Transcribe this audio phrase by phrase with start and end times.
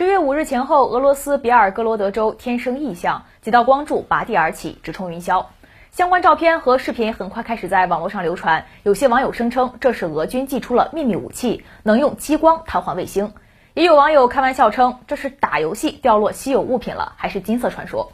[0.00, 5.44] 十月五日前后，俄罗斯别尔哥罗德州天生异象，几道光柱拔地而起，直冲云霄。
[5.92, 8.64] 相关照片和视频很快开始在网络上流传。
[8.82, 13.34] 有些网友声称这是俄军寄出了秘密武器，能用激光瘫痪卫星。
[13.74, 18.10] 也有网友开玩笑称这是打游戏掉落稀有物品了，还是金色传说？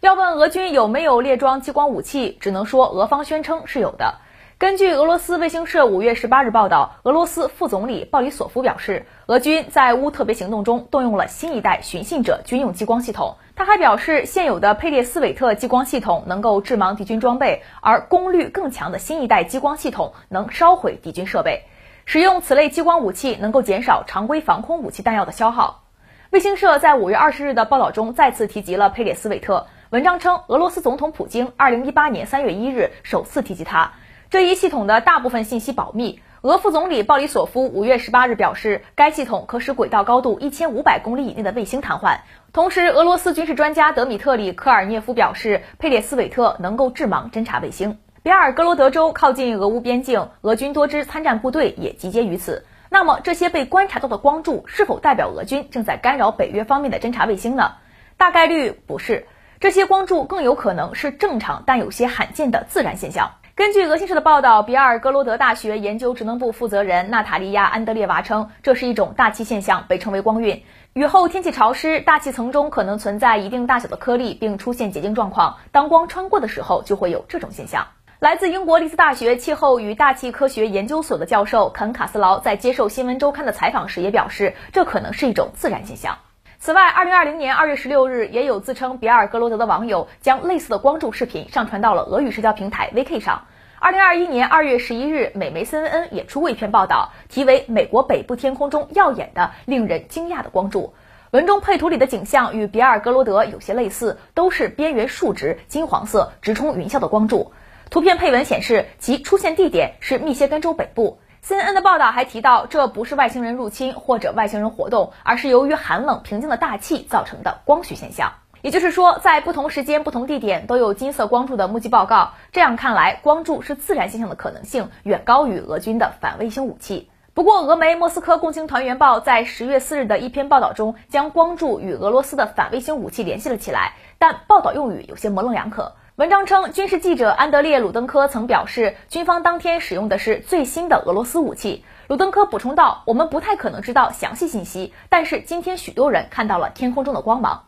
[0.00, 4.14] 要问俄军有没有列装激光武器，只能说俄方宣称是有的。
[4.62, 13.38] 根据俄罗斯卫星社五月十八日报道，俄罗斯副总理鲍里索夫表示，俄军在乌特别行动中动用了新一代寻衅者军用激光系统。
[13.56, 21.64] 他还表示，现有的佩列斯韦特激光系统能够致盲敌军装备，而功率更强的新一代激光系统能烧毁敌军设备。
[22.04, 25.82] 使用此类激光武器能够减少常规防空武器弹药的消耗。
[26.30, 33.90] 卫星社在五月二十日的报道中再次提及了佩列斯韦特，文章称，俄罗斯总统普京二零一八年三月一日首次提及他。
[34.32, 36.22] 这一系统的大部分信息保密。
[36.40, 42.20] 俄副总理鲍里索夫五月十八日表示，该系统可使轨道高度一千五百公里以内的卫星瘫痪。
[42.50, 47.98] 同时，俄罗斯军事专家德米特里科尔涅夫表示，佩列斯韦特能够致盲侦察卫星。
[48.22, 52.64] 比尔格罗德州靠近俄乌边境，俄军多支参战部队也集结于此。
[52.88, 57.72] 那么，这些被观察到的光柱是否代表俄军正在干扰北约方面的侦察卫星呢？
[58.16, 59.26] 大概率不是，
[59.60, 63.32] 这些光柱更有可能是正常但有些罕见的自然现象。
[63.62, 70.64] 根据俄新社的报道，比尔格罗德大学研究职能部负责人娜塔莉亚·安德烈娃称，这是一种大气现象，被称为光晕。
[70.94, 75.58] 雨后天气潮湿，大气层中可能存在一定大小的颗粒，并出现结晶状况。
[75.70, 77.86] 当光穿过的时候，就会有这种现象。
[78.18, 86.18] 来自英国利兹大学气候与大气科学研究所的教授肯卡斯劳在接受《新闻周刊》的采访时也表示，这可能是一种自然现象。
[86.58, 93.44] 此外，二零二零年二月十六日，也有自称比尔格罗德的网友将类似的光柱视频上传到了俄语社交平台 VK 上。
[93.82, 100.94] 二零二一年二月十一日，美媒 CNN 也出过一篇报道，题为《美国北部天空中耀眼的、令人惊讶的光柱》。
[101.32, 107.50] 文中配图里的景象与比尔格罗德有些类似，都是边缘竖直、金黄色、直冲云霄的光柱。
[107.90, 111.18] 图片配文显示，其出现地点是密歇根州北部。
[111.44, 118.32] CNN 的报道还提到，这不是外星人入侵或者外星人活动，而是由于寒冷平静的大气造成的光学现象。
[118.62, 122.30] 也就是说，在不同时间、不同地点都有金色光柱的目击报告。
[122.52, 127.10] 这样看来，光柱是自然现象的可能性远高于俄军的反卫星武器。
[127.34, 135.94] 不过，俄媒《莫斯科共青团员报》在十月四日的一篇报道中，将光柱与俄罗斯的反卫星武器联系了起来，但报道用语有些模棱两可。
[136.14, 141.84] 文章称，军事记者安德烈·鲁登科曾表示，军方当天使用的是最新的俄罗斯武器。
[142.06, 147.64] 鲁登科补充道：“我们不太可能知道详细信息，但是今天许多人看到了天空中的光芒。”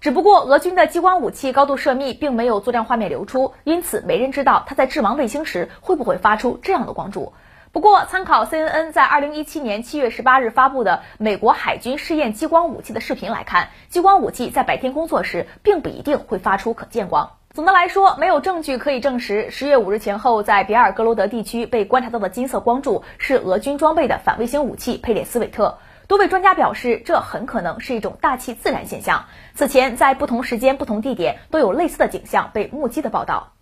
[0.00, 7.32] 只不过，俄军的激光武器高度涉密，并没有作战画面流出，因此没人知道它在致盲卫星时会不会发出这样的光柱。
[7.72, 17.32] 不过，参考 CNN 在2017年7月18日发布的美国海军试验激光武器的视频来看，激光武器在白天工作时，并不一定会发出可见光。
[17.52, 25.78] 总的来说，没有证据可以证实10月5日前后在比尔格罗德地区被观察到的金色光柱是俄军装备的反卫星武器佩列斯韦特。
[26.08, 29.24] 多位专家表示，这很可能是一种大气自然现象。
[29.54, 33.55] 此前，在不同时间、不同地点都有类似的景象被目击的报道。